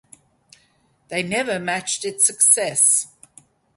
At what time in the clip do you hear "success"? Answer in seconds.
2.25-3.05